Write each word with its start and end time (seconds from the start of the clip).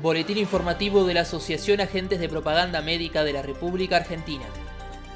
Boletín 0.00 0.38
informativo 0.38 1.04
de 1.04 1.12
la 1.12 1.20
Asociación 1.20 1.82
Agentes 1.82 2.18
de 2.18 2.28
Propaganda 2.28 2.80
Médica 2.80 3.24
de 3.24 3.34
la 3.34 3.42
República 3.42 3.96
Argentina. 3.96 4.46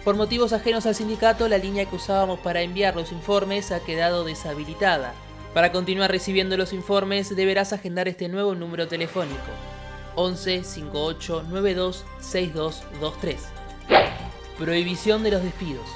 Por 0.04 0.16
motivos 0.16 0.52
ajenos 0.52 0.84
al 0.84 0.94
sindicato, 0.94 1.48
la 1.48 1.56
línea 1.56 1.86
que 1.86 1.96
usábamos 1.96 2.40
para 2.40 2.60
enviar 2.60 2.94
los 2.94 3.10
informes 3.10 3.72
ha 3.72 3.80
quedado 3.80 4.22
deshabilitada. 4.22 5.14
Para 5.54 5.72
continuar 5.72 6.10
recibiendo 6.10 6.58
los 6.58 6.74
informes 6.74 7.34
deberás 7.34 7.72
agendar 7.72 8.06
este 8.06 8.28
nuevo 8.28 8.54
número 8.54 8.86
telefónico 8.86 9.40
11 10.14 10.62
58 10.62 11.44
92 11.48 12.04
6223. 12.20 13.40
Prohibición 14.58 15.22
de 15.22 15.30
los 15.30 15.42
despidos. 15.42 15.88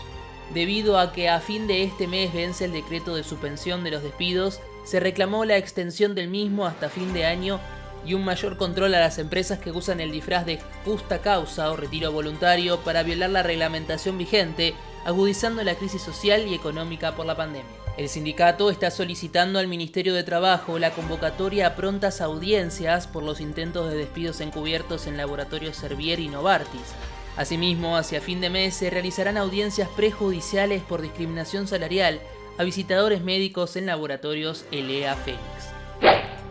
Debido 0.54 0.98
a 0.98 1.12
que 1.12 1.28
a 1.28 1.40
fin 1.40 1.66
de 1.66 1.82
este 1.82 2.06
mes 2.06 2.32
vence 2.32 2.64
el 2.64 2.72
decreto 2.72 3.14
de 3.14 3.24
suspensión 3.24 3.84
de 3.84 3.90
los 3.90 4.02
despidos, 4.02 4.58
se 4.84 5.00
reclamó 5.00 5.44
la 5.44 5.58
extensión 5.58 6.14
del 6.14 6.28
mismo 6.28 6.66
hasta 6.66 6.88
fin 6.88 7.12
de 7.12 7.26
año 7.26 7.60
y 8.04 8.14
un 8.14 8.24
mayor 8.24 8.56
control 8.56 8.94
a 8.94 9.00
las 9.00 9.18
empresas 9.18 9.58
que 9.58 9.72
usan 9.72 10.00
el 10.00 10.12
disfraz 10.12 10.46
de 10.46 10.58
justa 10.84 11.20
causa 11.20 11.70
o 11.70 11.76
retiro 11.76 12.12
voluntario 12.12 12.80
para 12.80 13.02
violar 13.02 13.30
la 13.30 13.42
reglamentación 13.42 14.18
vigente, 14.18 14.74
agudizando 15.04 15.62
la 15.62 15.74
crisis 15.74 16.02
social 16.02 16.46
y 16.46 16.54
económica 16.54 17.14
por 17.14 17.26
la 17.26 17.36
pandemia. 17.36 17.80
El 17.96 18.08
sindicato 18.08 18.70
está 18.70 18.90
solicitando 18.90 19.58
al 19.58 19.68
Ministerio 19.68 20.14
de 20.14 20.22
Trabajo 20.22 20.78
la 20.78 20.92
convocatoria 20.92 21.66
a 21.66 21.76
prontas 21.76 22.20
audiencias 22.20 23.06
por 23.06 23.22
los 23.22 23.40
intentos 23.40 23.90
de 23.90 23.96
despidos 23.96 24.40
encubiertos 24.40 25.06
en 25.06 25.16
laboratorios 25.16 25.76
Servier 25.76 26.20
y 26.20 26.28
Novartis. 26.28 26.94
Asimismo, 27.36 27.96
hacia 27.96 28.20
fin 28.20 28.40
de 28.40 28.50
mes 28.50 28.74
se 28.74 28.90
realizarán 28.90 29.36
audiencias 29.36 29.88
prejudiciales 29.88 30.82
por 30.82 31.02
discriminación 31.02 31.66
salarial 31.66 32.20
a 32.58 32.64
visitadores 32.64 33.22
médicos 33.22 33.76
en 33.76 33.86
laboratorios 33.86 34.64
Fénix 34.70 35.59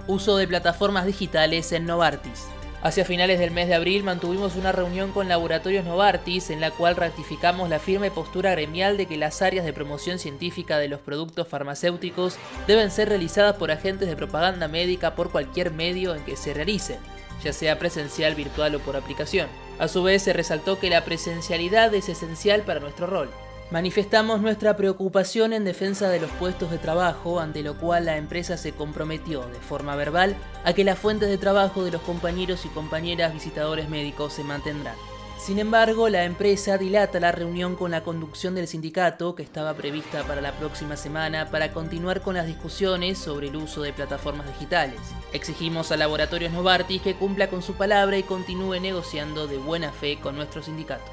uso 0.10 0.38
de 0.38 0.48
plataformas 0.48 1.06
digitales 1.06 1.72
en 1.72 1.86
Novartis. 1.86 2.48
Hacia 2.82 3.06
finales 3.06 3.38
del 3.38 3.52
mes 3.52 3.68
de 3.68 3.76
abril 3.76 4.04
mantuvimos 4.04 4.56
una 4.56 4.72
reunión 4.72 5.12
con 5.12 5.28
Laboratorios 5.30 5.86
Novartis 5.86 6.50
en 6.50 6.62
la 6.62 6.72
cual 6.72 6.96
ratificamos 6.96 7.70
la 7.70 7.78
firme 7.78 8.10
postura 8.10 8.52
gremial 8.52 8.98
de 8.98 9.06
que 9.06 9.18
las 9.18 9.44
áreas 9.44 9.66
de 9.66 9.74
promoción 9.74 10.18
científica 10.18 10.80
de 10.80 10.88
los 10.88 11.00
productos 11.00 11.48
farmacéuticos 11.48 12.38
deben 12.66 12.90
ser 12.90 13.10
realizadas 13.10 13.58
por 13.58 13.70
agentes 13.70 14.10
de 14.10 14.16
propaganda 14.16 14.68
médica 14.68 15.14
por 15.14 15.30
cualquier 15.30 15.72
medio 15.72 16.16
en 16.16 16.26
que 16.26 16.36
se 16.36 16.56
realicen, 16.56 16.98
ya 17.44 17.54
sea 17.54 17.78
presencial, 17.78 18.34
virtual 18.34 18.74
o 18.74 18.80
por 18.80 18.96
aplicación. 18.96 19.48
A 19.78 19.88
su 19.88 20.02
vez 20.02 20.24
se 20.24 20.34
resaltó 20.34 20.80
que 20.80 20.90
la 20.90 21.06
presencialidad 21.06 21.94
es 21.94 22.10
esencial 22.10 22.62
para 22.62 22.80
nuestro 22.80 23.06
rol. 23.06 23.30
Manifestamos 23.72 24.42
nuestra 24.42 24.76
preocupación 24.76 25.54
en 25.54 25.64
defensa 25.64 26.10
de 26.10 26.20
los 26.20 26.32
puestos 26.32 26.72
de 26.72 26.80
trabajo, 26.80 27.40
ante 27.40 27.62
lo 27.62 27.78
cual 27.78 28.06
la 28.06 28.18
empresa 28.18 28.58
se 28.58 28.72
comprometió 28.72 29.46
de 29.46 29.60
forma 29.60 29.96
verbal 29.96 30.36
a 30.66 30.74
que 30.74 30.84
las 30.84 30.98
fuentes 30.98 31.30
de 31.30 31.38
trabajo 31.38 31.84
de 31.84 31.92
los 31.92 32.02
compañeros 32.02 32.66
y 32.66 32.70
compañeras 32.70 33.32
visitadores 33.32 33.88
médicos 33.88 34.34
se 34.34 34.44
mantendrán. 34.44 34.96
Sin 35.38 35.60
embargo, 35.60 36.10
la 36.10 36.26
empresa 36.26 36.80
dilata 36.80 37.20
la 37.20 37.32
reunión 37.32 37.76
con 37.76 37.92
la 37.92 38.04
conducción 38.04 38.56
del 38.56 38.68
sindicato, 38.68 39.36
que 39.36 39.44
estaba 39.44 39.76
prevista 39.76 40.24
para 40.24 40.42
la 40.42 40.54
próxima 40.54 40.98
semana, 40.98 41.52
para 41.52 41.72
continuar 41.72 42.22
con 42.22 42.34
las 42.34 42.48
discusiones 42.48 43.20
sobre 43.20 43.50
el 43.50 43.56
uso 43.56 43.84
de 43.84 43.94
plataformas 43.94 44.48
digitales. 44.48 45.00
Exigimos 45.32 45.92
a 45.92 45.98
Laboratorios 45.98 46.52
Novartis 46.52 47.04
que 47.04 47.16
cumpla 47.16 47.52
con 47.52 47.62
su 47.62 47.76
palabra 47.76 48.18
y 48.18 48.24
continúe 48.24 48.80
negociando 48.82 49.46
de 49.46 49.60
buena 49.60 49.92
fe 49.92 50.20
con 50.20 50.36
nuestro 50.36 50.64
sindicato. 50.64 51.10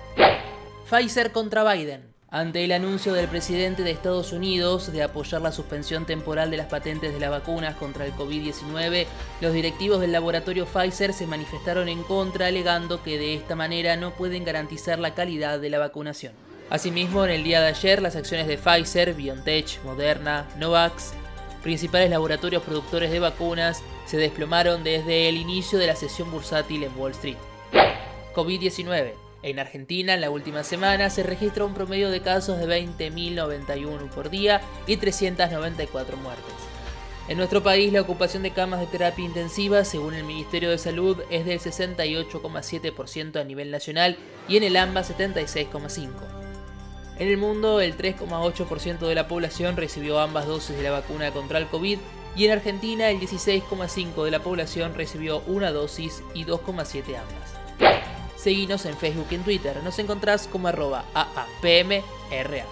Pfizer 0.90 1.32
contra 1.32 1.70
Biden. 1.70 2.15
Ante 2.28 2.64
el 2.64 2.72
anuncio 2.72 3.14
del 3.14 3.28
presidente 3.28 3.84
de 3.84 3.92
Estados 3.92 4.32
Unidos 4.32 4.90
de 4.92 5.04
apoyar 5.04 5.40
la 5.42 5.52
suspensión 5.52 6.06
temporal 6.06 6.50
de 6.50 6.56
las 6.56 6.66
patentes 6.66 7.14
de 7.14 7.20
las 7.20 7.30
vacunas 7.30 7.76
contra 7.76 8.04
el 8.04 8.12
COVID-19, 8.14 9.06
los 9.40 9.52
directivos 9.52 10.00
del 10.00 10.10
laboratorio 10.10 10.66
Pfizer 10.66 11.12
se 11.12 11.28
manifestaron 11.28 11.88
en 11.88 12.02
contra 12.02 12.48
alegando 12.48 13.00
que 13.04 13.16
de 13.16 13.34
esta 13.34 13.54
manera 13.54 13.96
no 13.96 14.10
pueden 14.10 14.44
garantizar 14.44 14.98
la 14.98 15.14
calidad 15.14 15.60
de 15.60 15.70
la 15.70 15.78
vacunación. 15.78 16.32
Asimismo, 16.68 17.24
en 17.24 17.30
el 17.30 17.44
día 17.44 17.60
de 17.60 17.68
ayer, 17.68 18.02
las 18.02 18.16
acciones 18.16 18.48
de 18.48 18.58
Pfizer, 18.58 19.14
BioNTech, 19.14 19.84
Moderna, 19.84 20.48
Novax, 20.58 21.12
principales 21.62 22.10
laboratorios 22.10 22.64
productores 22.64 23.12
de 23.12 23.20
vacunas, 23.20 23.84
se 24.04 24.16
desplomaron 24.16 24.82
desde 24.82 25.28
el 25.28 25.36
inicio 25.36 25.78
de 25.78 25.86
la 25.86 25.94
sesión 25.94 26.32
bursátil 26.32 26.82
en 26.82 26.98
Wall 26.98 27.12
Street. 27.12 27.36
COVID-19. 28.34 29.25
En 29.46 29.60
Argentina, 29.60 30.14
en 30.14 30.20
la 30.20 30.30
última 30.30 30.64
semana, 30.64 31.08
se 31.08 31.22
registra 31.22 31.64
un 31.64 31.72
promedio 31.72 32.10
de 32.10 32.20
casos 32.20 32.58
de 32.58 32.66
20.091 32.66 34.10
por 34.10 34.28
día 34.28 34.60
y 34.88 34.96
394 34.96 36.16
muertes. 36.16 36.52
En 37.28 37.38
nuestro 37.38 37.62
país, 37.62 37.92
la 37.92 38.00
ocupación 38.00 38.42
de 38.42 38.50
camas 38.50 38.80
de 38.80 38.86
terapia 38.86 39.24
intensiva, 39.24 39.84
según 39.84 40.14
el 40.14 40.24
Ministerio 40.24 40.68
de 40.68 40.78
Salud, 40.78 41.22
es 41.30 41.46
del 41.46 41.60
68,7% 41.60 43.40
a 43.40 43.44
nivel 43.44 43.70
nacional 43.70 44.16
y 44.48 44.56
en 44.56 44.64
el 44.64 44.76
AMBA 44.76 45.04
76,5%. 45.04 46.10
En 47.20 47.28
el 47.28 47.36
mundo, 47.36 47.80
el 47.80 47.96
3,8% 47.96 48.98
de 48.98 49.14
la 49.14 49.28
población 49.28 49.76
recibió 49.76 50.18
ambas 50.18 50.48
dosis 50.48 50.76
de 50.76 50.82
la 50.82 50.90
vacuna 50.90 51.30
contra 51.30 51.58
el 51.60 51.68
COVID 51.68 52.00
y 52.34 52.46
en 52.46 52.50
Argentina 52.50 53.10
el 53.10 53.20
16,5% 53.20 54.24
de 54.24 54.30
la 54.32 54.40
población 54.40 54.94
recibió 54.96 55.38
una 55.46 55.70
dosis 55.70 56.24
y 56.34 56.44
2,7 56.44 57.16
ambas. 57.16 57.65
Seguinos 58.46 58.86
en 58.86 58.96
Facebook 58.96 59.26
y 59.32 59.34
en 59.34 59.42
Twitter. 59.42 59.82
Nos 59.82 59.98
encontrás 59.98 60.46
como 60.46 60.68
arroba 60.68 61.04
AAPMRA. 61.14 62.64